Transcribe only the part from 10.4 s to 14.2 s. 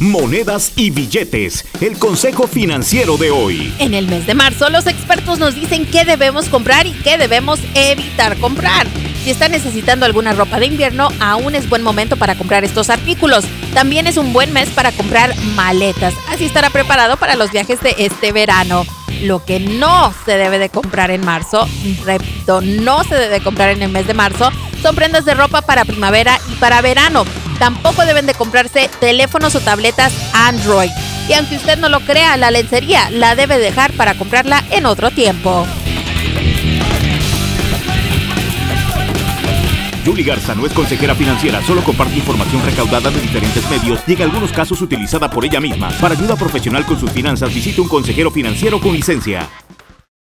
de invierno, aún es buen momento para comprar estos artículos. También es